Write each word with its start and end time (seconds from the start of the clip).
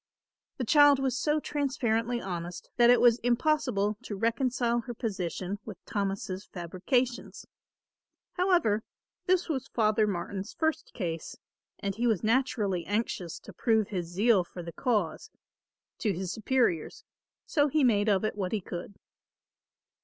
The 0.57 0.65
child 0.65 0.97
was 0.97 1.15
so 1.15 1.39
transparently 1.39 2.19
honest 2.19 2.71
that 2.77 2.89
it 2.89 2.99
was 2.99 3.19
impossible 3.19 3.97
to 4.01 4.15
reconcile 4.15 4.79
her 4.79 4.95
position 4.95 5.59
with 5.63 5.77
Thomas' 5.85 6.43
fabrications. 6.47 7.45
However, 8.31 8.81
this 9.27 9.47
was 9.47 9.67
Father 9.67 10.07
Martin's 10.07 10.55
first 10.55 10.91
case 10.95 11.37
and 11.77 11.93
he 11.93 12.07
was 12.07 12.23
naturally 12.23 12.83
anxious 12.87 13.37
to 13.41 13.53
prove 13.53 13.89
his 13.89 14.07
zeal 14.07 14.43
for 14.43 14.63
the 14.63 14.73
cause, 14.73 15.29
to 15.99 16.13
his 16.13 16.31
superiors, 16.33 17.03
so 17.45 17.67
he 17.67 17.83
made 17.83 18.09
of 18.09 18.23
it 18.25 18.35
what 18.35 18.53
he 18.53 18.59
could. 18.59 18.95